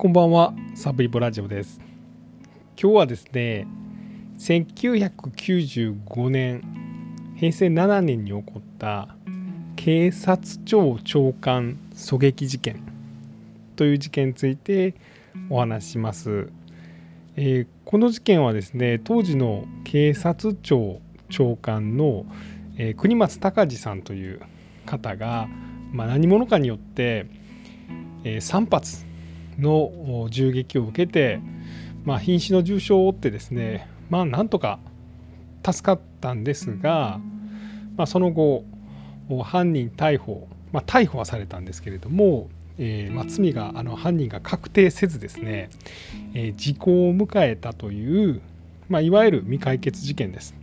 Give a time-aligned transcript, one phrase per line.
[0.00, 1.78] こんばんは、サブイボラジオです。
[2.82, 3.66] 今日はですね、
[4.38, 6.62] 1995年、
[7.36, 9.14] 平成7年に起こった
[9.76, 12.82] 警察庁長官狙撃事件
[13.76, 14.94] という事件について
[15.50, 16.48] お話します。
[17.36, 22.24] えーこの事件はですね、当時の警察庁長官の、
[22.78, 24.40] えー国松隆司さんという
[24.86, 25.46] 方が、
[25.92, 27.26] まあ、何者かによって、
[28.24, 29.09] え3発
[29.60, 31.40] の銃撃を受けて、
[32.04, 34.78] まあ、瀕死の重傷を負ってですねまあなんとか
[35.64, 37.20] 助かったんですが、
[37.96, 38.64] まあ、その後
[39.44, 45.70] 犯人逮捕、まあ、逮捕はされたんですけれども、えーまあ、罪があの犯人が確定せずですね、
[46.34, 48.40] えー時効を迎えたという、
[48.88, 50.54] まあ、いわゆる未解決事件です。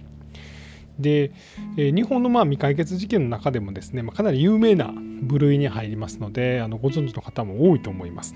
[1.00, 1.32] で、
[1.78, 8.36] えー日本のまあ未解決事件の中でもですね、まあ、かなり有名な部類に入りますのであのご存知の方も多いと思います。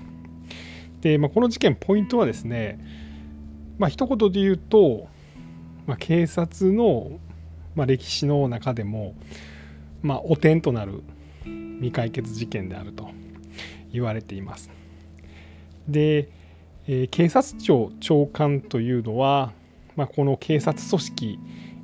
[1.02, 2.78] で、まあ、この事件ポイントはですね、
[3.78, 5.08] まあ一言で言うと、
[5.86, 7.18] まあ、警察の、
[7.74, 9.14] まあ、歴史の中でも、
[10.00, 11.02] まあ、汚点となる
[11.44, 13.10] 未解決事件であると
[13.92, 14.70] 言われています。
[15.88, 16.30] で、
[16.86, 19.52] えー警察庁長官というのは、
[19.96, 21.38] まあ、この警察組織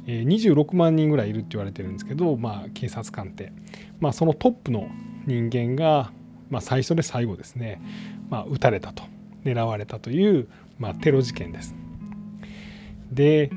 [0.06, 3.53] 26万人ぐらいいるって言われてるんですけど、まあ、警察官って、
[4.00, 4.88] まあ、そのトップの
[5.27, 6.12] 人間が、
[6.50, 7.80] まあ、最初で最後ですね、
[8.28, 9.02] まあ、撃たれたと
[9.44, 10.48] 狙われたという、
[10.78, 11.74] まあ、テロ事件です。
[13.12, 13.50] で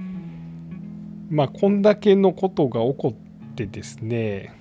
[1.29, 4.53] まあこんだけのことが起こってですね、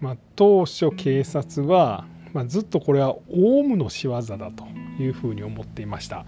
[0.00, 4.66] まあ、当初警察は、まあ、ずっとこれはオウムの仕業だと
[5.00, 6.26] いうふうに思っていました。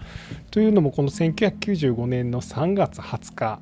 [0.49, 3.59] というのもこの1995年の3月20日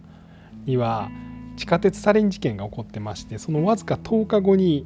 [0.66, 1.09] には
[1.58, 4.85] 地下鉄サリン事件が起こってましてそのわずか10日後に、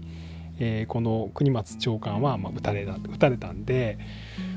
[0.60, 4.00] えーこの国松長官はまあ撃たれた撃たれたんで、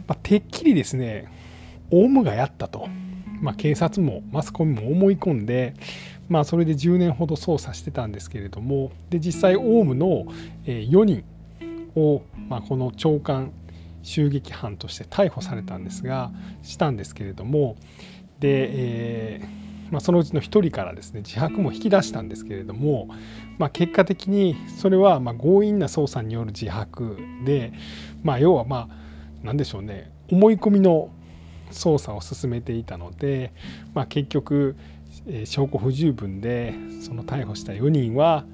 [0.08, 1.30] まあ、てっきりですね
[1.90, 2.88] オウムがやったと、
[3.40, 5.74] まあ、警察もマスコミも思い込んで、
[6.28, 10.24] まあ、それで10年ほど捜査してたんですけれどもで実際オウムの
[10.64, 11.24] 4人
[11.94, 13.52] を、まあ、この長官
[14.02, 16.30] 襲撃犯として逮捕されたんですが
[16.62, 17.76] したんですけれども
[18.40, 23.08] で、えーまあ、そのうちの1人からですね自白も引き出したんですけれども、
[23.58, 27.72] まあ、結果的にそれはま強引な捜査による自白で、
[28.22, 29.07] まあ、要はまあ
[29.48, 31.08] 何でしょうね思い込みの
[31.70, 33.54] 捜査を進めていたので、
[33.94, 34.76] まあ、結局、
[35.26, 38.44] えー証拠不十分でその逮捕した4人は、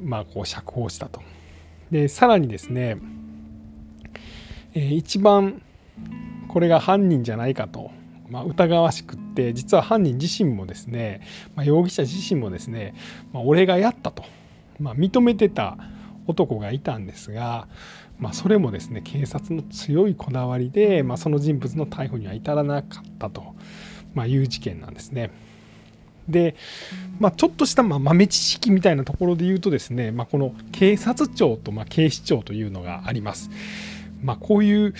[0.00, 1.22] まあ、こう釈放したと。
[1.90, 2.98] でさらにですね、
[4.74, 5.60] えー一番
[6.46, 7.90] これが犯人じゃないかと、
[8.28, 11.20] まあ、疑わしくって実は犯人自身もですね、
[11.56, 12.94] まあ、容疑者自身もですね、
[13.32, 14.22] まあ、俺がやったと、
[14.78, 15.76] まあ、認めてた
[16.26, 17.68] 男がいたんですが、
[18.18, 23.54] まあ、それもですね警察の強いこだわりで、まあ、その人物の逮捕には至らなかったと、
[24.14, 25.30] まあ、いう事件なんですね。
[26.28, 26.56] で、
[27.18, 33.50] まあ、ちょっとしたまあ豆知識みたいなところで言うとですね、まあ、この警察庁とまあ警視庁というのがあります。
[34.24, 34.94] まあ、こういう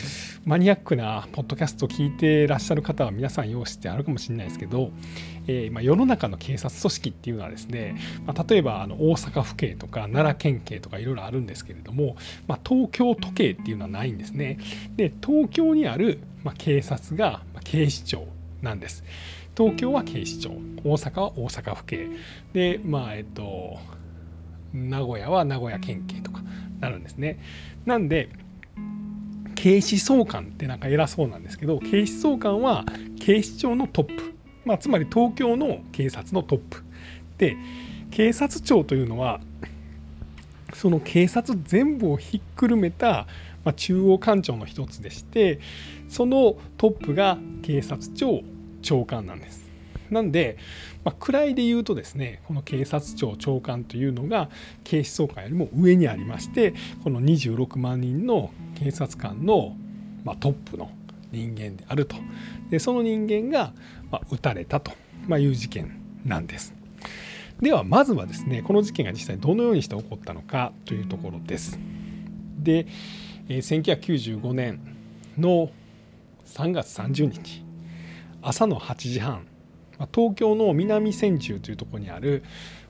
[0.45, 4.91] マニアックなポッドキャストを聞いてらっしゃる方は皆さん用紙ってあるかもしれないですけど、
[5.47, 7.97] えーまあ、世の中の警察組織っていうのはですね、
[8.27, 14.59] まあ、例えばあの大阪府警とか奈良県警とかいろいろあるんですけれども、まあ、東京都警っていうのはないんですね。
[14.97, 18.27] で東京にある、ま、警察が、警視庁
[18.61, 19.05] なんです。
[19.56, 20.51] 東京は警視庁
[20.85, 22.09] 大阪は大阪府警
[22.53, 23.79] でまあえっと
[24.75, 26.43] 名古屋は名古屋県警とか
[26.81, 27.39] なるんですね。
[27.87, 28.29] なんで
[29.65, 32.85] 警視総監ってなんか偉そうなんですけど警視総監は
[33.19, 34.35] 警視庁のトップ、
[34.67, 36.85] まあ、つまり東京の警察のトップ
[37.39, 37.57] で
[38.11, 39.41] 警察庁というのは
[40.75, 43.27] その警察全部をひっくるめた、
[43.65, 45.61] まあ、中央官庁の一つでして
[46.11, 48.43] そのトップが警察庁
[48.83, 49.65] 長官なんです。
[50.11, 50.59] なんで、
[51.05, 54.51] まあ、位で言うとですねこの警察庁長官というのが
[54.85, 58.50] 警視総監よりも上にありましてこの26万人の
[58.85, 59.75] 警察官の、
[60.25, 60.91] まあ、トップの
[61.33, 62.17] 人間であると
[62.69, 63.73] でその人間が、
[64.11, 64.93] まあ、撃たれたと
[65.39, 66.75] いう事件なんです。
[67.63, 71.79] ではまずはですねこの事件が実際どのようにして起こったのかというところです。
[72.59, 72.87] で、
[73.49, 74.81] 1995年
[75.39, 75.71] の
[76.47, 77.65] 3月30日
[78.43, 79.47] 朝の8時半
[80.15, 82.43] 東京の南千住というところにある、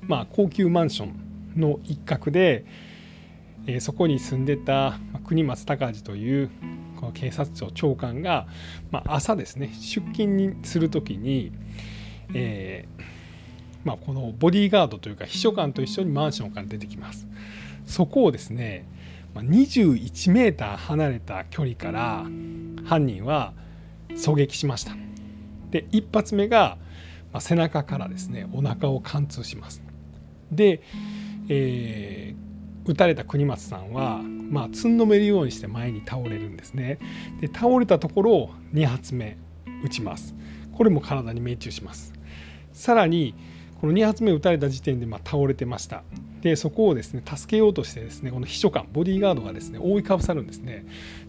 [0.02, 2.64] まあ、高級マンションの一角で、
[3.66, 6.50] えーそこに住んでた国松隆司という
[7.00, 8.46] この警察庁長官が、
[8.90, 11.52] まあ、朝ですね出勤にする時に、
[12.34, 13.02] えー
[13.84, 17.26] まあ、このボディーガードというか秘書官と一緒にマンションから出てきます。
[17.86, 18.86] そこをですね
[19.34, 22.24] 21メーター離れた距離から
[22.84, 23.52] 犯人は
[24.10, 24.96] 狙撃しました
[25.70, 26.78] で一発目が
[27.40, 29.82] 背中からですねお腹を貫通します
[30.52, 30.82] で、
[31.48, 32.43] えー、
[32.86, 36.98] 撃たれた国松さんは、まあ、つんのめるようにして前に倒れるんですね。
[37.40, 39.36] で倒れたところを2発目
[39.82, 40.34] 撃ちます。
[40.72, 42.12] これも体に命中します。
[42.72, 43.34] さらに
[43.80, 46.02] この2発目撃たれた時点でま倒れてました。
[46.40, 50.84] でそこをですね助けようとしてですねこの秘書官ボディーガードがですね覆いかぶさるんですね。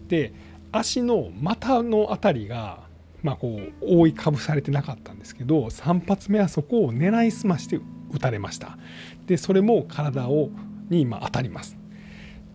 [0.08, 0.32] で
[0.72, 2.84] 足の股の辺りが
[3.22, 7.80] まあ、こう覆いかぶされてなかったんですけど3発目はそこを狙いすまして
[8.12, 8.78] 撃たれました。
[9.26, 10.50] でそれも体を
[10.88, 11.76] に今当たります。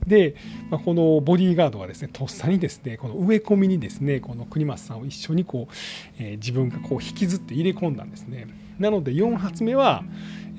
[0.07, 0.35] で、
[0.69, 5.73] まあ、このボディーガードはですねとっさにですねこの植え込みにですねこの国松さんを一緒にこう、
[6.17, 8.47] えー、自分がこう引きずって入れ込んだんですね。
[8.79, 10.03] なので4発目は、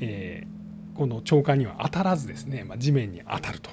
[0.00, 3.70] えー、この長官には当たらずですね、まあ、地面に当たると。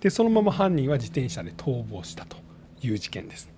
[0.00, 2.36] でそのまま犯人は自転車で逃亡したと
[2.82, 3.50] いう事件です。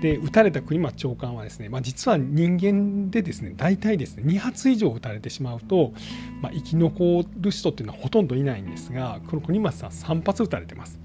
[0.00, 5.92] で撃たれた国松長官はですね、まあ、実は人間でですね大体ですね2発以上撃たれてしまうと、
[6.40, 11.00] まあ、生き残る人っていうのはほとんどいないんですがこの国松さん3発撃たれてます。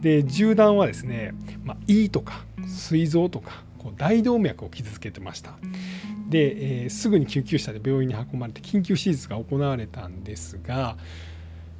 [0.00, 1.32] で銃弾はですね、
[1.64, 5.52] まあ、胃とか膵臓とかこう大動脈を傷つけてました。
[6.28, 10.96] で、えー、すぐに救急車で病院に運ばれて緊急手術が行われたんですが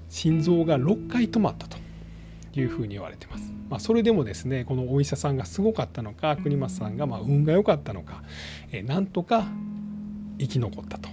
[0.09, 1.77] 心臓が6回止まったと
[2.61, 3.53] いうふうに言われてます。
[3.69, 8.23] まあ、それでもですねこのお医者さんがすごかったのか国松さんがま運が良かったのか、
[8.73, 9.47] えなんとか
[10.39, 11.09] 生き残ったと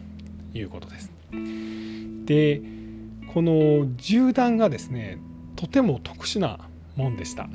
[0.53, 1.11] いうことです。
[2.25, 2.61] で
[3.33, 5.17] この銃弾がですね
[5.55, 6.59] とても特殊な
[6.95, 7.47] もんでした。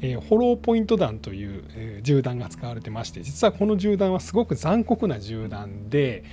[0.00, 6.24] えー、ホローポイント弾という、えー、銃弾が使われてまして実はこの銃弾はすごく残酷な銃弾で、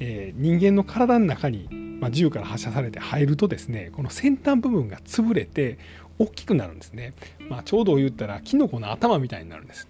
[0.00, 1.68] えー、人間の体の中に、
[2.00, 5.78] まあ、銃から発射されて入るとですねこの先端部分が潰れて
[6.22, 7.14] 大きくなるんですね、
[7.48, 9.88] まあ、ちょうど言ったらキノコの頭みたいになるんです。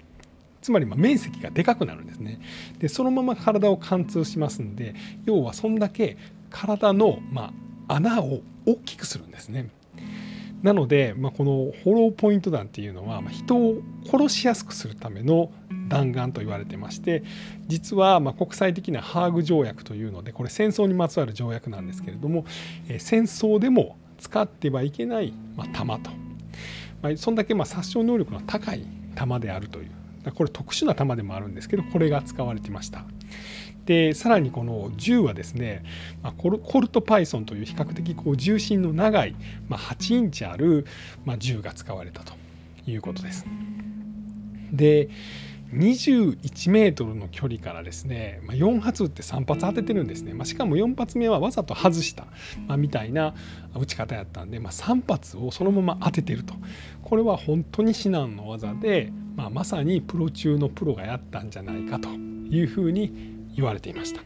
[0.62, 2.40] つまりま面積がでかくなるんですね。
[2.78, 4.94] でそのまま体を貫通しますんで
[5.26, 6.16] 要はそんだけ
[6.50, 7.52] 体のま
[7.88, 9.70] 穴を大きくするんですね。
[10.62, 15.50] なので、まあ、このホローポイント弾っていうのは、ま人を殺しやすくするための
[15.88, 17.24] 弾丸と言われてまして
[17.66, 22.46] 実はま国際的なハーグ条約というのでこれ戦争にまつわる条約なんですけれども、
[22.88, 26.10] え戦争でも使ってはいけない、ま弾と、
[27.02, 29.90] まあ、そんだけま殺傷能力の高い弾であるという
[30.34, 33.04] これ特殊な弾でもあるんですけどこれが使われてました。
[33.84, 35.82] でさらにこの銃はですね、
[36.22, 39.34] ま、コルコルトパイソンという比較的こう重心の長い、
[39.68, 40.86] ま、8インチある、
[41.24, 42.34] ま、銃が使われたと
[42.86, 43.44] いうことです。
[44.72, 45.08] で
[45.72, 52.26] 21メートルの距離からですね、まあ、4発撃って3発当ててるんですね、まあ、しかも4発目はわざと外した、
[52.66, 53.34] まあ、みたいな
[53.74, 56.54] 撃ち方やったんで、まあ、3発をそのまま当ててると
[57.02, 64.22] これは本当に至難の技で、まあ、まさにプロ中のプロがやったんじゃないかというふうに言われていました。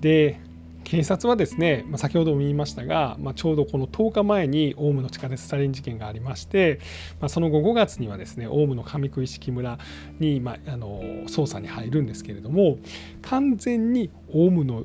[0.00, 0.40] で
[0.86, 6.78] 警察はですね、まあ、先ほども言いましたが、まあ、ちょうどこの10日前にオウムの地下鉄サリン事件がありまして、
[7.18, 9.80] まあ、その後5月にはですねオウムの上九式村
[10.20, 12.78] に、まあ、あの捜査に入るんですけれども
[13.22, 14.84] 完全にオウムの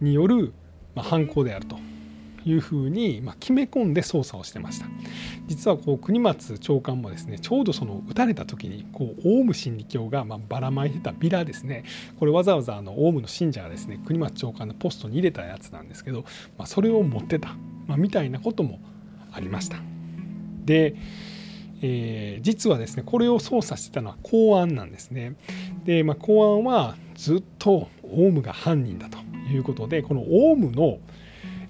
[0.00, 0.54] による、
[0.94, 1.76] まあ、犯行であると。
[2.46, 4.86] いうふうに、ま決め込んで捜査をしてました。
[5.48, 11.84] 実はこう国松長官もですねちょうどその撃たれた時にこうオウム真理教がまばらまいてたビラですね。
[12.18, 16.24] これわざわざあのオウムの信者がですね国松長官のポストに入れたやつなんですけど、
[16.56, 18.80] まあ、それを持ってた、まあ、みたいなことも
[19.32, 19.78] ありました。
[20.64, 20.96] で
[21.82, 25.36] えー、実はですねこれを操作してたのは公安なんですね。
[25.84, 29.18] で、まあ、公安はずっとオウムが犯人だと
[29.52, 30.98] いうことでこのオウムの、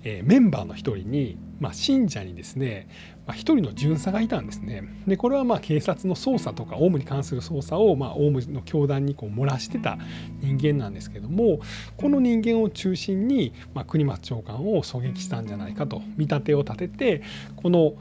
[0.09, 2.89] えメンバーの一人に、まあ、信者にですね、
[3.27, 4.85] まあ、一人の巡査がいたんですね。
[5.09, 9.99] でこれはまあ警察の捜査とかオウムに関する捜査を、まあ、オウムの教団にこう漏らしてた
[10.41, 11.59] 人間なんですけども
[11.97, 17.23] この人間を中心に、まあ、国松長官を狙撃したんじゃないかと見立てを立てて
[17.57, 17.95] この、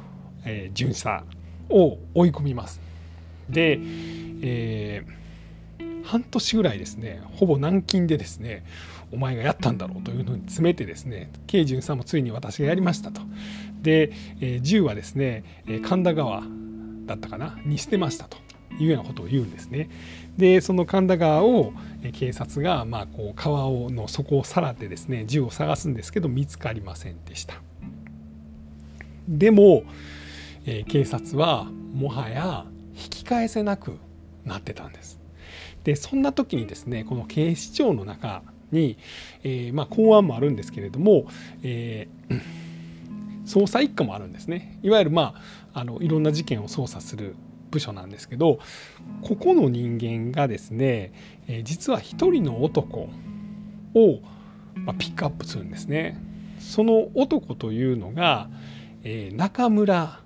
[0.45, 1.23] えー、巡査
[1.69, 2.79] を追い込みます。
[3.49, 3.79] で、
[4.43, 8.63] えー、半年ぐらいですねほぼ軟禁でですね
[9.11, 13.21] お前がやったんだろうというのに詰めてですね慶順さんもついに私がやりましたと
[13.81, 15.43] で、えー、銃はですね
[15.83, 16.43] 神田川
[17.05, 18.37] だったかなに捨てましたと
[18.79, 19.89] いうようなことを言うんですね。
[20.37, 21.71] でその神田川を
[22.13, 27.61] 警察がまあこう川をの底をさらってですね銃を探すんですけど見つかりませんでした。
[29.27, 29.83] でも、
[30.65, 33.97] えー、警察はもはや引き返せなく
[34.43, 35.19] なってたんです。
[35.83, 38.97] でそんな時にですねこの警視庁の中に、
[39.43, 41.27] えー、まあ、公安もあるんですけれども、
[41.63, 42.41] えー、
[43.45, 45.35] 捜査一課もあるんですねいわゆるま
[45.73, 47.35] ああのいろんな事件を捜査する
[47.71, 48.59] 部署なんですけど
[49.21, 51.11] ここの人間がですね、
[51.47, 53.09] えー、実は一人の男
[53.93, 54.19] を、
[54.75, 56.21] まあ、ピックアップするんですね。
[56.59, 58.49] その男というのが、
[59.03, 60.19] えー、中村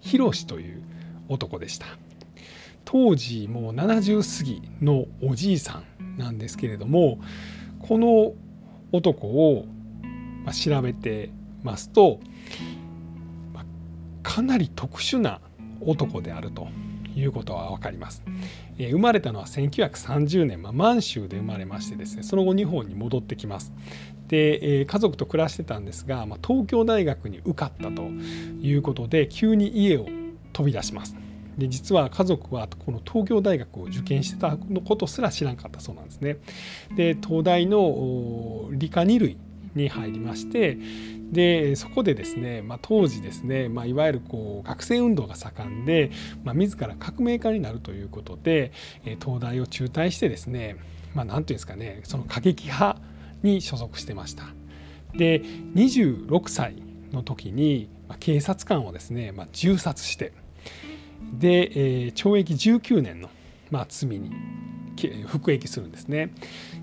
[0.00, 0.82] 博という
[1.28, 1.86] 男でした。
[2.84, 7.18] 当時もう70過ぎのおじいさんなんですけれども
[7.88, 8.34] この
[8.92, 9.66] 男を
[10.52, 11.30] 調べて
[11.62, 12.20] ますと
[14.22, 15.40] かなり特殊な
[15.80, 16.68] 男であると
[17.14, 18.22] いうことは分かります。
[18.78, 23.72] え生まれたのは1930年、まあ、満州で生まれましてですねその後日本に戻ってきます。
[24.28, 30.06] で、え家族と暮らしてたんですが、まあ、東京大学に受かったということで急に家を
[30.52, 31.16] 飛び出します。
[31.58, 36.36] で実は家族はこの東京大学を受験してたことすら知らんかったそうなんですね。
[36.96, 39.38] で東大の理科二類
[39.74, 40.78] に入りまして
[41.30, 46.10] でそこでですね、まあ、当時ですね、まあ、いわゆるこう学生運動が盛んで、
[46.44, 48.72] まあ、自ら革命家になるということで
[49.22, 50.76] 東大を中退してですね、
[51.14, 53.00] まあ、ていうんですかねその過激派
[53.42, 54.44] に所属してました。
[55.14, 55.42] で
[55.74, 56.76] 26歳
[57.12, 57.88] の時に
[58.20, 60.32] 警察官をですね、まあ、銃殺して
[61.32, 63.30] で、えー、懲役19年の、
[63.70, 64.30] まあ、罪に
[65.26, 66.32] 服役するんですね。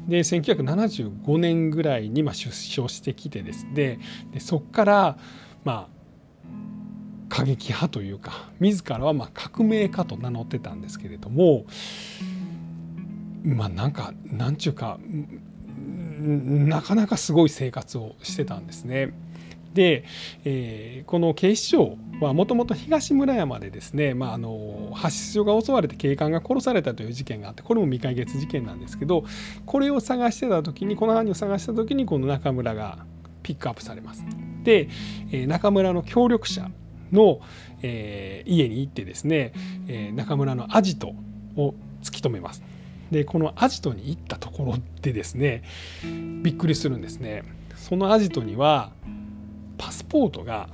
[0.07, 3.99] で1975年ぐらいにまあ出所してきてですね
[4.33, 5.17] でそこから
[5.63, 5.93] まあ
[7.29, 11.65] 過激派というか自らはまあ革命家と名乗ってたんですけれども
[13.43, 14.99] まあなんかなんちゅうか
[16.19, 19.13] なかなかすごい生活をしてたんですね。
[19.73, 20.05] で、
[20.45, 29.25] えー、この警視庁はもともと東村山でですね、まあ、あの発出所が襲われて警官が殺されたという事件があってこれも未解決事件なんですけど
[29.65, 33.05] これを探してた時にこの犯人を探した時にこの中村が
[33.41, 34.23] ピックアップされます。
[34.63, 34.87] で、
[35.31, 36.69] えー、中村の協力者
[37.11, 37.41] の、
[37.81, 39.53] えー、家に行ってですね、
[39.87, 41.13] えー、中村のアジト
[41.57, 42.63] を突き止めます。
[43.11, 45.61] でこのアジトに行ったところでですね
[46.41, 47.43] びっくりするんですね。
[47.75, 48.91] そのアジトには
[49.83, 50.69] パスポートが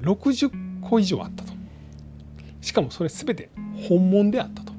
[0.00, 1.52] 60個以上あったと。
[2.60, 3.50] しかもそれ全て
[3.88, 4.72] 本物であったと。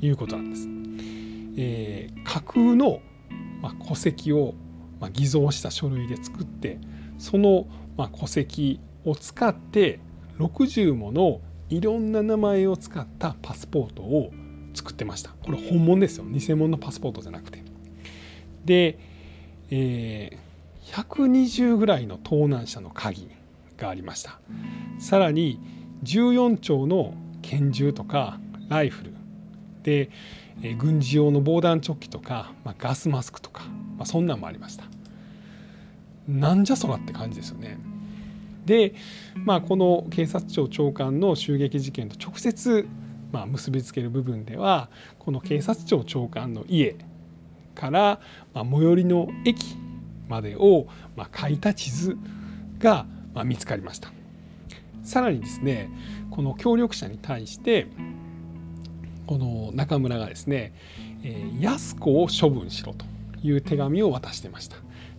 [0.00, 0.68] いうことなんです。
[1.58, 3.00] えー、架空の、
[3.60, 4.54] まあ、戸籍を、
[5.00, 6.78] まあ、偽造した書類で作って
[7.18, 7.66] その、
[7.98, 10.00] まあ、戸籍を使って
[10.38, 14.32] 60ものいろんな名前を使ったパスポートを
[14.72, 15.30] 作ってました。
[15.44, 16.24] これ本物ですよ。
[16.24, 17.62] 偽物のパスポートじゃなくて。
[18.64, 18.98] で、
[19.70, 20.51] えー、
[20.84, 23.28] 120ぐらいの盗難車の鍵
[23.76, 24.40] がありました。
[24.98, 25.60] さらに
[26.04, 29.12] 14丁の拳銃とかライフル
[29.82, 30.10] で
[30.78, 33.64] 軍事用の防弾チョッキとか、まあ、ガスマスクとか、
[33.96, 34.84] まあ、そんなんもありました。
[36.28, 37.78] なんじゃそらって感じですよね。
[38.64, 38.94] で、
[39.34, 42.86] まあ、この警察庁長官の襲撃事件と直接、
[43.32, 46.96] まあ、結びつける部分ではこの警察庁長官の家
[47.74, 48.20] から、
[48.54, 49.76] まあ、最寄りの駅
[50.32, 52.16] までを、ま書いた地図
[52.78, 54.10] が、ま見つかりました。
[55.02, 55.90] さらにですね
[56.30, 57.88] この協力者に対して
[59.26, 60.72] この中村がですね
[61.60, 63.04] 安子を処分しろと
[63.42, 64.76] いう手紙を渡してました。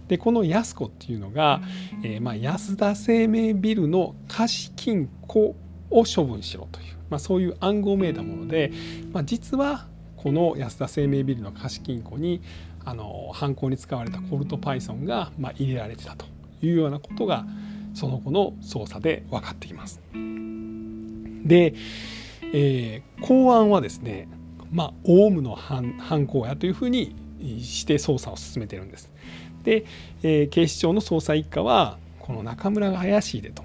[0.08, 1.62] でこの安子っていうのが、
[2.04, 5.56] えー、まあ、安田生命ビルの貸金庫
[5.90, 8.72] を処分しろという、まあ、そういう暗号めいたもので、
[9.14, 12.42] まあ、実はこの安田生命ビルの貸金庫に
[12.86, 16.26] あの犯行に使われたコルトパイソンが、まあ、入れられてたと
[16.62, 17.46] いうようなことが
[17.94, 20.02] その後の捜査で分かってきます。
[21.46, 21.76] で、
[22.54, 24.28] えー、公安はですね、
[24.72, 27.16] まあ、オウムの犯犯行やというふうに
[27.62, 29.12] して捜査を進めてるんです。
[29.64, 29.86] で、
[30.24, 33.64] えー、警視庁の捜査一課はこの中村が怪しいでと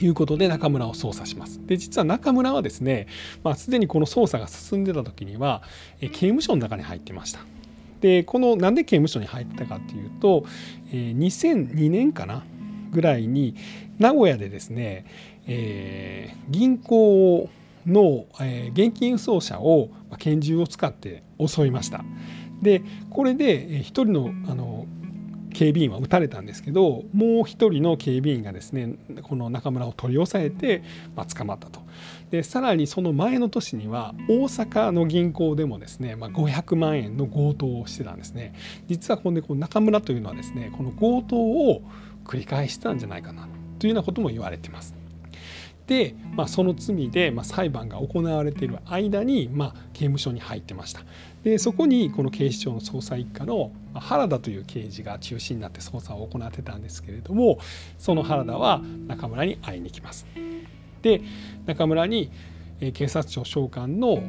[0.00, 1.64] いうことで中村を捜査します。
[1.66, 3.06] で実は中村はですね、
[3.42, 5.62] まあ、すでにこの捜査が進んでた時には
[6.00, 7.40] 刑務所の中に入ってました。
[8.00, 10.44] でこのなんで刑務所に入ったかっていうと、
[10.92, 12.44] え、2002年かな
[12.90, 13.54] ぐらいに
[13.98, 15.06] 名古屋でですね、
[15.46, 17.48] えー、銀行
[17.86, 22.04] の、え、現金輸送車を拳銃を使って襲いました。
[22.62, 24.86] でこれで一人のあの
[25.52, 30.82] 警備員は撃たれたんですけどもう一人の警備員がですねこの中村を取り押さえて、
[31.14, 31.80] まあ、捕まったと。
[32.30, 38.54] でさらにその前の年には大阪の銀行でもですね、まあ、500万円の強盗をしてたんですね。
[38.88, 41.82] 実はこの中村というのはですねこの強盗を
[42.24, 44.94] 繰り返してたんじゃないかなというようなことも言われています。
[45.86, 51.02] で、まあ、その罪で、まあ、裁判が行われている間に、まあ、刑務所に入ってました
[51.44, 57.58] でそこにこの警視庁の捜査一課の原田という刑事が中心になって捜査を行ってたんですけれども
[57.98, 60.26] その原田は中村に会いに来ます
[61.06, 61.22] で
[61.66, 62.32] 中村に
[62.94, 64.24] 警察庁長官の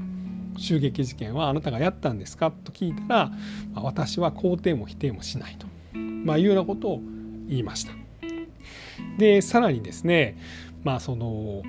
[0.58, 2.52] 襲撃事件はあなたがやったんですか？
[2.52, 3.32] と聞いたら
[3.74, 5.66] 私は肯定も否定もしないと、
[5.98, 7.02] まあ、いうようなことを
[7.48, 7.94] 言いました。
[9.18, 10.38] でさらにですね
[10.84, 11.64] まあその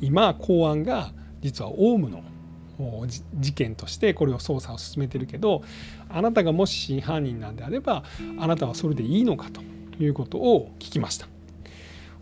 [0.00, 2.22] 今公安が実はオウムの
[3.34, 5.62] 事件としてこれを捜査を進めてるけど
[6.08, 8.04] あなたがもし真犯人なんであれば
[8.38, 9.60] あなたはそれでいいのかと
[10.02, 11.26] いうことを聞きました。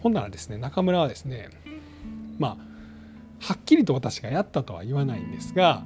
[0.00, 1.50] ほんならですね中村はですね
[2.38, 2.57] まあ
[3.40, 5.85] はっきりと私がやったとは言わないんですが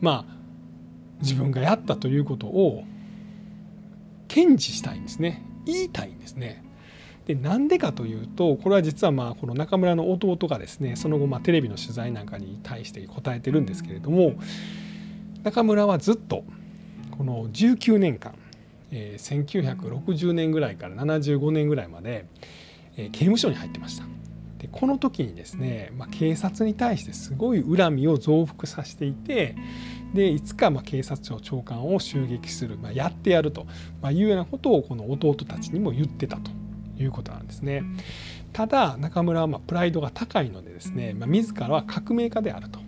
[0.00, 0.34] まあ
[1.20, 2.84] 自分がやったということを
[4.28, 6.62] 堅持したいんですね言いたいんですね。
[7.26, 14.34] でなんでかというとこれは実はまあこの中村の弟がですねその後まテレビの取材なんかに対して答えてるんですけれども
[15.42, 16.44] 中村はずっと
[17.16, 18.34] この19年間、
[18.90, 22.26] えー、1960年ぐらいから75年ぐらいまで、
[22.96, 24.04] え、刑務所に入ってました。
[24.64, 29.56] でこの時にですね、まあ、警察に対してすごい恨みを増幅させていて
[30.14, 33.66] でいつかま警察庁長官を襲撃する、まあ、やってやると、
[34.00, 36.50] まいうようなことをこの弟たちにも言ってたと
[36.98, 37.82] いうことなんですね。
[38.52, 42.78] ただ中村はまプライドが高いのでですね、まあ、自らは革命家であると。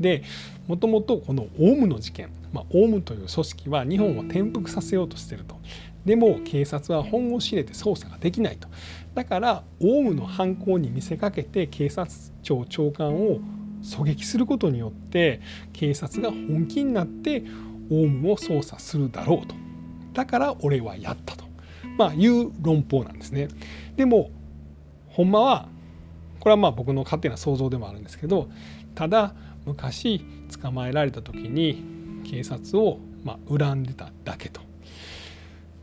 [0.00, 0.22] で
[0.66, 5.60] もともとこのオウムの事件、まあ、オウムという組織は日本を転覆させようとしてると。
[6.06, 8.68] でも警察は本腰入れて捜査ができないと。
[9.14, 12.10] だからオウムの犯行に見せかけて警察
[12.42, 13.40] 庁長官を
[13.82, 15.40] 狙撃することによって
[15.72, 17.42] 警察が本気になって
[17.90, 19.54] オウムを捜査するだろうと
[20.12, 21.44] だから俺はやったと、
[21.96, 23.48] まあ、いう論法なんですね。
[23.96, 24.30] でも
[25.08, 25.68] ほんまは
[26.40, 28.48] これはまあ僕の勝手な想像でもあるんですけど
[28.94, 29.34] ただ
[29.66, 30.24] 昔
[30.60, 31.82] 捕まえられた時に
[32.24, 34.60] 警察をまあ恨んでただけと、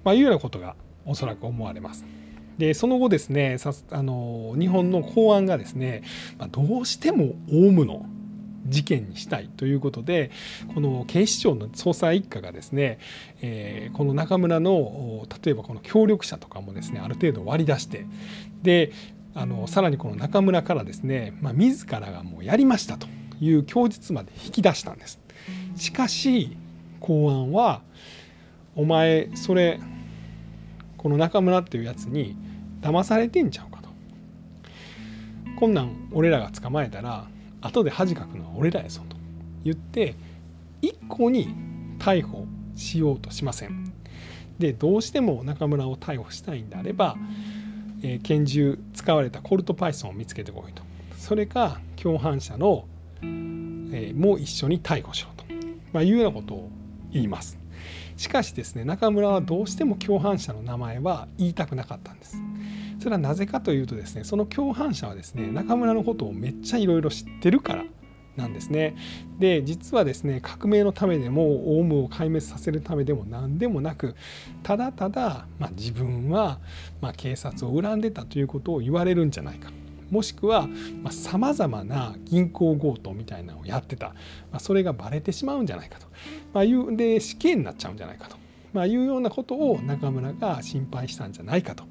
[0.03, 2.16] まあ、いうようなことがおそらく思われます。
[2.57, 3.57] でその後ですね
[3.91, 6.03] あの日本の公安がですね、
[6.37, 8.05] ま、どうしてもオウムの
[8.65, 10.31] 事件にしたいということで
[10.73, 12.99] この警視庁の捜査一課がですね、
[13.41, 18.05] えー、この中村の例えばこの協力者とかもですねある程度割り出して
[18.63, 18.91] で
[19.33, 23.07] あのさらにこの中村からですね、まあ、自らがもうやりましたと
[23.39, 25.19] いう供述まで引き出したんです。
[25.75, 26.57] しかし
[26.99, 27.83] 公安は
[28.75, 29.79] 「お前それ
[30.97, 32.35] この中村っていうやつに
[32.87, 33.89] 騙されてんちゃうかと。
[35.59, 37.27] こんなん俺らが捕まえたら
[37.61, 39.17] 後で恥かくのは俺らやぞと
[39.63, 40.15] 言って
[40.81, 41.49] 一向に
[41.99, 42.45] 逮捕
[42.75, 43.91] しようとしません。
[44.59, 47.15] でどうしても中村を逮捕したいんであれば、
[48.01, 50.81] えー、拳銃使われたコルトパイソンを見つけてこいと。
[51.17, 52.87] それか共犯者の、
[53.21, 55.43] えー、も一緒に逮捕しろと、
[55.91, 56.69] まあ、いうようなことを
[57.11, 57.57] 言います。
[58.15, 62.41] しかしですね中村はどうしても共犯者の名前は言いたくなかったんです。
[63.07, 67.85] それはなぜかというとですねその共犯者はですね中村のことをめっちゃいろいろ知ってるから
[68.35, 68.97] なんですね。
[69.39, 74.13] で実はですね革命のためでもオウムを壊滅させるためでも何でもなく
[74.61, 76.59] ただただ、まあ、自分は、
[76.99, 79.71] まあ、警察を恨んでたということを言われるんじゃないか。
[80.11, 80.67] もしくは
[81.09, 84.07] さまざ、まな銀行強盗みたいなのをやってた、
[84.51, 86.07] まあ、それがバレてしまうんじゃないかと、
[86.53, 88.36] まあ、いうで死刑になっちゃうんじゃないかと、
[88.77, 91.85] まあ、いうようなことを中村が心配したんじゃないかと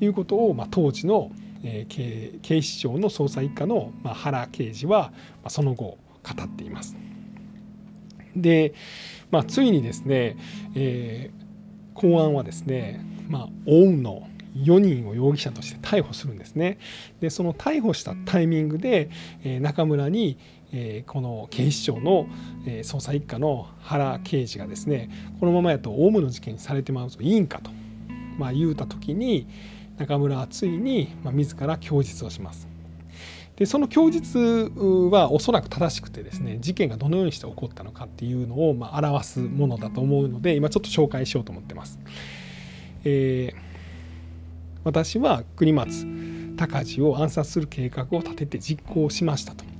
[0.00, 1.30] いうことを、まあ、当時の、
[1.62, 6.96] えー、警視庁の捜査一課の、まあ、原刑事は、まあ、その後語っています。
[8.34, 8.74] で、
[9.30, 10.36] まあ、ついにですね、
[10.74, 16.78] えー、公安はですね、まあ、オウムの4人を容疑者として逮捕するんですね。
[17.20, 19.08] でその逮捕したタイミングで、
[19.44, 20.36] えー、中村に、
[20.76, 22.26] えー、この警視庁の、
[22.66, 25.08] えー、捜査一課の原刑事がですね
[25.38, 27.70] このままやとオウムの事件にされてまうぞいいんかと、
[28.38, 29.46] まあ、言うた時に
[29.98, 32.66] 中村はついに、まあ、自ら供述をします。
[33.54, 34.72] でその供述
[35.12, 42.00] はおそらく正しくてですね事件がどのようにして起こったのかっていうのを、まあ、表すものだと思うので今ちょっと紹介しようと思ってます。
[43.04, 43.56] えー、
[44.82, 46.04] 私は国松
[46.56, 49.73] 隆治を暗殺する計画を立てて実行しましたと。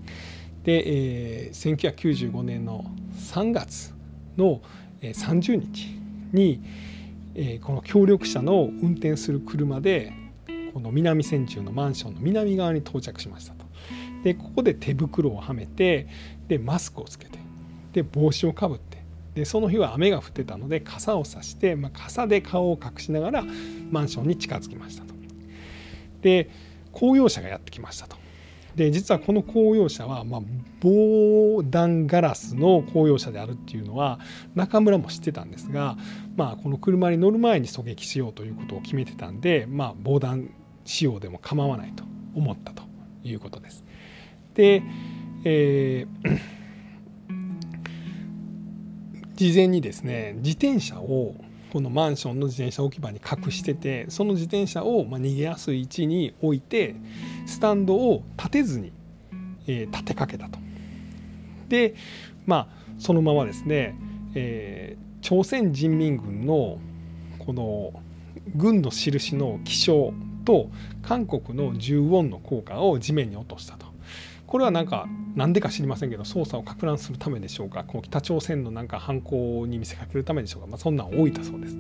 [0.64, 2.84] で、えー、1995年の
[3.16, 3.94] 3月
[4.36, 4.60] の
[5.00, 5.98] 30日
[6.32, 6.62] に
[7.34, 10.12] えこの協力者の運転する車で
[10.72, 13.64] この南千住のマンションの南側に到着しましたと。
[14.22, 16.08] でここで手袋をはめて
[16.48, 17.38] でマスクをつけて
[17.92, 23.44] で帽子をかぶってでその日は雨が降ってたので傘を差して、まあ、傘で顔を隠しながら
[23.90, 25.14] マンションに近づきましたと。
[26.22, 26.48] で
[26.92, 28.16] 公用車がやってきましたと。
[28.76, 30.40] で実はこの公用車は、まあ、
[30.80, 34.18] 防弾ガラスの公用車であるっていうのは
[34.54, 35.96] 中村も知ってたんですが、
[36.36, 40.50] まあ、この車に乗る前に狙撃しようということを決めてたんで、まあ、防弾
[40.84, 42.82] 仕様でも構わないと思ったと
[43.22, 43.84] いうことです。
[44.54, 44.82] で、
[45.44, 46.40] えー、
[49.36, 51.34] 事前にですね自転車を
[51.74, 56.94] このマンションの自転車置き場に隠しててその自転車をま逃げやすい位置に置いて
[57.46, 58.92] スタンドを立てずに、
[59.66, 60.60] え立てかけたと。
[61.68, 61.96] で
[62.46, 62.68] まあ
[63.00, 63.98] そのままですね、
[64.36, 66.78] えー、朝鮮人民軍の
[67.40, 67.92] この
[68.54, 70.70] 軍の印の気象と
[71.02, 73.93] 韓国の10ウォンの効果を地面に落としたと。
[74.54, 81.76] これはなんか何でか知りませんけど捜査をか乱するためでしょうかこう北朝鮮のなんか犯行に見せかけるためでしょうか、まあ、そんなん多いたそうです。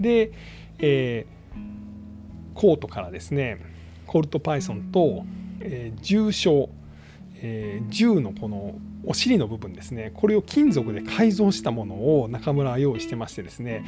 [0.00, 0.32] で、
[0.80, 3.60] えー、コートからですね
[4.08, 5.24] コルトパイソンと、
[5.60, 6.68] えー、重傷、
[7.36, 8.74] えー、銃のこの
[9.06, 13.84] お尻の部分ですねこれを金属で改造したものを中村は用意してましてですね、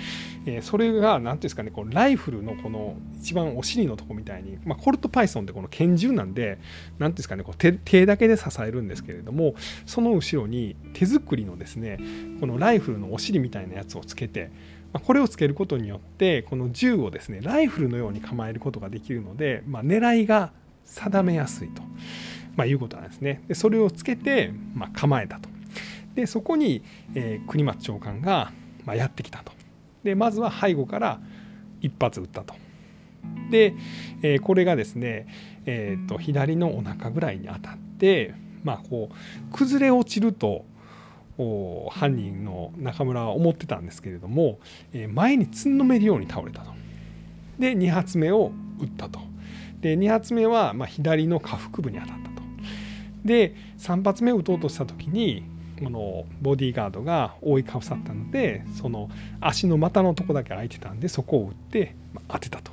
[0.46, 6.58] えー、それが何ていうんですかねこうライフルのこの一番お尻のとこみたいに、まあ、コルトパイソンってこの拳銃なんで
[6.98, 9.54] 何ていうんですかねこう手手だけで支えるんですけれども
[9.86, 11.98] その後ろに手作りのですね
[12.40, 14.50] このライフルのお尻みたいなやつをつけて
[15.04, 20.52] これをつけることによってこの銃をですねライフルのように構えることができるので、まあ、狙いが
[20.84, 21.82] 定めやすいと。
[22.56, 23.42] まあ、いうことなんですね。
[23.48, 25.48] でそれをつけて、まあ、構えたと。
[26.14, 26.82] でそこに、
[27.14, 28.52] えー、国松長官が、
[28.84, 29.52] まあ、やってきたと。
[30.02, 31.20] でまずは背後から
[31.80, 32.54] 一発撃ったと。
[33.50, 33.74] で、
[34.22, 35.26] えー、これがですね、
[35.66, 40.64] えーと、左のお腹ぐらいに当たって、まあ、こう崩れ落ちると
[41.90, 44.58] 犯人の中村は思ってたんですけれども、
[44.92, 46.70] えー、前につんのめるように倒れたと。
[47.58, 49.20] で2発目を撃ったと。
[49.80, 52.35] で2発目はまあ左の下腹部に当たった。
[53.26, 55.44] で3発目を撃とうとした時に
[55.82, 59.10] このボディーガードが覆いかぶさったのでその
[59.40, 61.94] 足の股のとこだけ空いてたんでそこを撃って
[62.28, 62.72] 当てたと。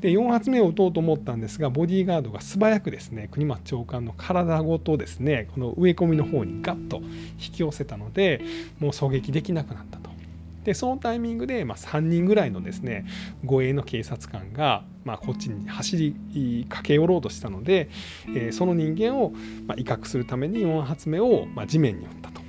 [0.00, 6.98] で4発目を撃とうと思ったんですがボディーガードが素早くですね国松長官の体ごとですねこの植え込みの方にガッと
[7.44, 8.40] 引き寄せたので
[8.78, 10.17] もう狙撃できなくなったと。
[10.64, 13.06] でそのタイミングで、まあ、3人ぐらいのですね
[13.44, 17.88] 護衛の警察官が、まあ、こっちに走り駆け寄ろうとしたので、
[18.34, 19.32] えー、その人間を、
[19.66, 22.42] ま、威嚇するために4発目を、ま、地面に撃ったと。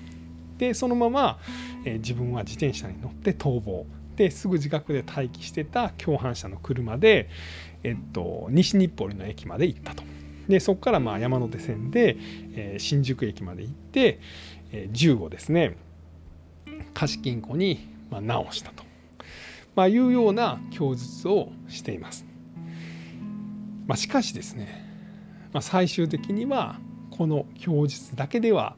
[0.57, 1.39] でそのまま、
[1.85, 3.85] えー、自分は自転車に乗って逃亡
[4.17, 7.29] ですぐ自覚で待機してた共犯者の車で、
[7.83, 10.03] えっと、西日暮里の駅まで行ったと。
[10.49, 12.17] でそこからまあ山手線で、
[12.53, 14.19] えー、新宿駅まで行って、
[14.71, 15.77] えー、銃をですね
[16.93, 18.83] 貸金庫にまあ、直したと、
[19.75, 22.25] まあ、いうような供述をしています。
[23.87, 24.85] まあ、しかしですね、
[25.51, 28.75] まあ、最終的にはこの供述だけでは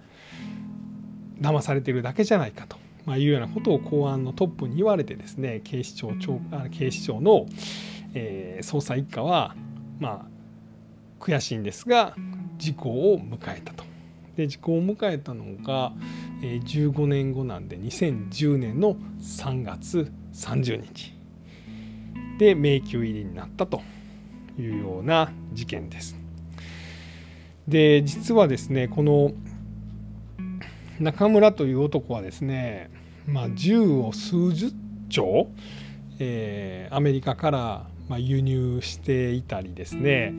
[1.42, 6.40] 騙されてるだけじゃないかと、まあ、いうようなことを公安のトップに言われてですね警視庁長
[6.70, 7.46] 警視庁の、
[8.14, 9.56] えー、捜査一課は
[10.00, 10.26] まあ
[11.20, 12.16] 悔しいんですが
[12.58, 13.84] 事故を迎えたと。
[14.36, 15.92] で時効を迎えたのが、
[16.42, 21.14] 15年後なんで2010年の3月30日
[22.40, 23.82] で迷宮入りになったと
[24.58, 26.18] いうような事件です。
[27.68, 29.32] で実はですねこの
[31.00, 32.90] 中村という男はですね、
[33.28, 34.72] まあ、銃を数十
[35.10, 35.48] 丁、
[36.20, 40.34] えー、アメリカからま輸入していたりですね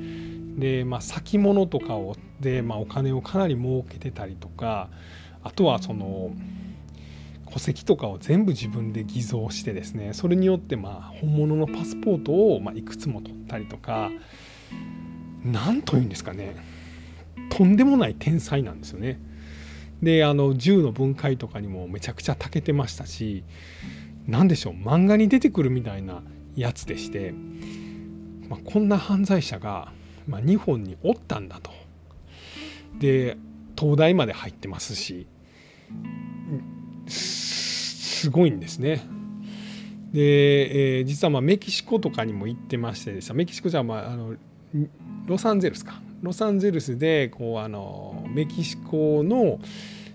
[0.56, 4.88] で、まあ、先物とかをで、まあ、お金をかなり儲けてたりとか
[5.44, 6.32] あとはその
[7.50, 14.10] 戸籍とかを全部自分で偽造してですねそれによってまあ本物のパスポートをまいくつも取ったりとか
[15.44, 16.56] 何というんですかね
[17.50, 19.20] とんでもない天才なんですよね。
[20.02, 23.44] であの銃の分解とかにもめちゃくちゃ長けてましたし
[24.26, 26.22] 何でしょう漫画に出てくるみたいな
[26.56, 27.32] やつでして、
[28.48, 29.92] まあ、こんな犯罪者が
[30.26, 31.70] まあ、日本におったんだと。
[32.98, 33.36] で
[33.78, 35.26] 東大まで入ってますし
[37.06, 39.02] すごいんですね。
[40.12, 44.34] で、えー、実はまあメキシコとかにも行ってましてでしメキシコじゃまああの
[45.26, 46.00] ロサンゼルスか。
[46.22, 49.58] ロサンゼルスでこうあのメキシコの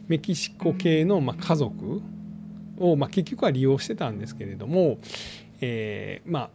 [0.07, 2.01] メキシコ系のまあ家族
[2.77, 4.99] を、まあ、結局は利用してたんですけれども、
[5.59, 6.49] えー、まあ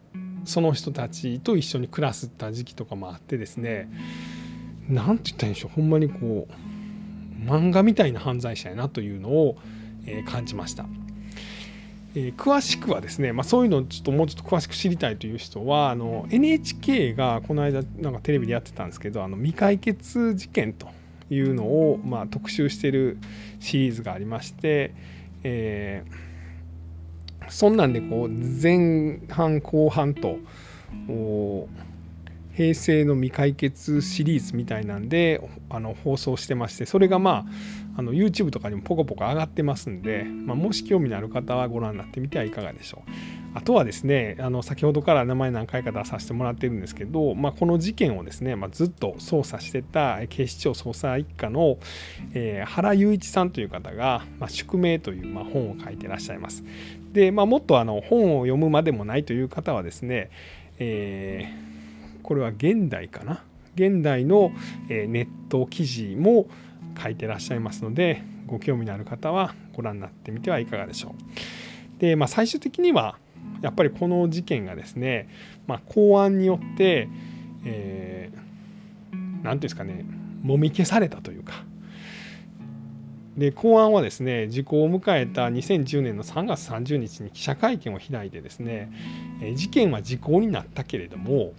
[0.45, 3.91] その人たちと一緒に暮らした時期とかもあってですね。
[4.89, 5.73] 何て言ったんでしょう。
[5.75, 6.72] ほんまにこう
[7.45, 9.57] 漫画みたいな犯罪者やなというのを、
[10.07, 10.87] え、感じました。
[12.15, 20.89] えー、詳しくはですね、まあ、そういうのをちょっともうちょっと詳しく知りたいという人はあの NHK がこの間なんかテレビでやってたんですけどあの未解決事件と
[21.31, 23.19] いうのを、まあ、特集してる
[23.61, 24.95] シリーズがありまして、
[25.43, 30.37] えー、そんなんでこう前半後半と
[32.55, 43.11] 平成の未解決シリーズみたいなんであの放送してましてそれがまああの YouTube とかにもポコポコ上がってますんで、まあ、もし興味のある方はご覧になってみてはいかがでしょう。
[43.55, 51.77] あとはですねあの先ほどから名前何回か出させてもらってるんですけど、まあ、この事件をですね、まあ、ずっと捜査してた警視庁捜査一課の、
[52.33, 56.65] えー、原雄一さんという方が「まあ、宿命」という、まあ、本を書いてらっしゃいます。
[57.12, 60.31] で、まあ、もっとあの本を読むまでもないという方はですね、
[60.79, 61.72] えー、
[62.23, 63.43] これは現代かな
[63.75, 64.53] 現代の
[64.89, 66.47] ネット記事も
[67.03, 71.15] 書いてらっしゃいますのでご興味のある方はご覧になってみてはいかがでしょ
[71.99, 72.01] う。
[72.01, 73.17] で、まあ、最終的には
[73.63, 75.29] やっぱりこの事件がですね、
[75.67, 77.09] まあ、公安によって、
[77.65, 78.37] えー、
[79.13, 80.05] て言うんですかね
[80.43, 81.65] もみ消されたというか
[83.37, 88.93] で公安はですね時効を迎えた2010年の3月30日に記者会見を開いてですね
[89.55, 91.53] 事件は時効になったけれども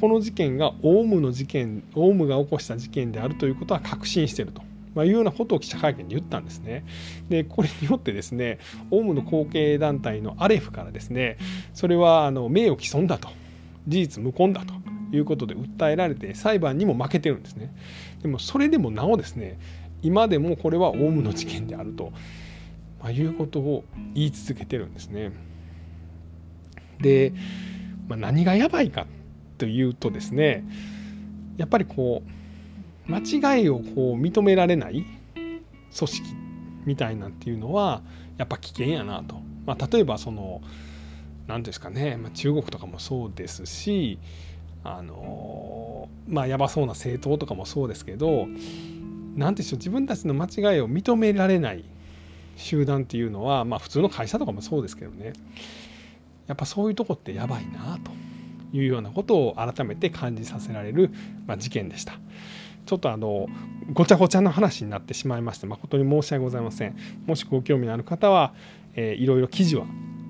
[0.00, 4.62] この事件がオウムの事件オウムが起こした事件であるということは確信していると
[4.94, 6.84] まあ、いうようなことを記者会見で言ったんですね。
[7.28, 8.58] でこれによってですね
[8.90, 11.38] オウムの後継団体のアレフからですね
[11.74, 13.28] それはあの名誉毀損だと
[13.86, 14.74] 事実無根だと
[15.12, 17.72] いうことで訴えられて裁判にも負けてるんですね。
[18.22, 19.58] でもそれでもなおですね
[20.02, 22.12] 今でもこれはオウムの事件であると、
[23.00, 23.84] まあ、いうことを
[24.14, 25.32] 言い続けてるんですね。
[27.00, 27.32] で、
[28.08, 29.06] まあ、何がやばいか
[29.60, 30.64] というとですね
[31.58, 32.22] やっぱりこ
[33.06, 33.18] う間
[33.58, 36.22] 違いをこう認められない組織
[36.86, 38.00] みたいなんていうのは
[38.38, 40.62] やっぱ危険やなと、まあ、例えばその
[41.46, 44.18] 何ですかね、まあ、中国とかもそうですし
[44.82, 48.46] あのまあやばそうな政党とかもそうですけど
[49.36, 51.84] 何でしょう自分たちの間違いを認められない
[52.56, 55.34] 集団っていうのはまあ普通の会社とかもそうですけどね。
[56.46, 58.10] やっぱそういうとこってやばいなと。
[58.72, 61.10] いうようなことを改めて感じさせられる、
[61.46, 62.14] まあ、事件でした。
[62.86, 63.46] ちょっとあの
[63.92, 68.52] ごちゃごちゃの話になってしまいまして誠に申し訳ございませんもしご興味のある方は、
[68.94, 69.86] えー、いろいろ記事は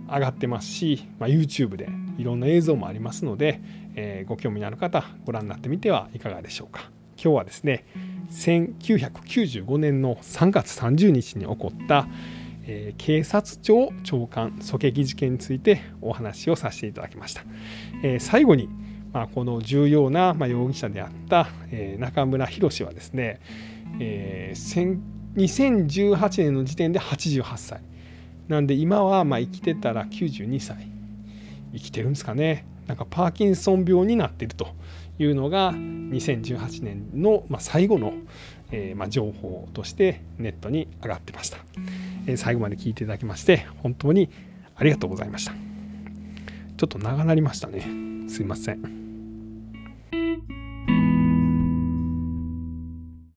[0.08, 3.62] 上がってますし、まあ、YouTube でいろんな映像もありますので、
[3.94, 7.86] えー、ご興味のある方ご覧になってみてはいかがでしょうか今日はですね
[8.30, 12.06] 1995年の3月30日に起こった、
[12.72, 17.42] えー、警察庁長官狙撃事件についてお話をさせていただきました、
[18.04, 18.68] えー、最後に
[19.12, 23.40] まあ、この重要な、ま容疑者であった、え中村博はですね、
[23.98, 25.00] えー、
[25.34, 27.80] 2018年の時点で88歳。
[28.46, 30.88] なんで今はま生きてたら92歳。
[31.72, 32.64] 生きてるんですかね。
[32.86, 34.68] なんかパーキンソン病になっていると
[35.18, 38.12] いうのが2018年の、ま最後の、
[38.72, 41.58] えー、ま情報としてネットに上がってました、
[42.26, 44.30] えー、最後まで聞いていただきまして本当に
[44.76, 45.52] ありがとうございました。
[45.52, 47.84] ちょっと長なりましたね。
[48.28, 49.09] すいません。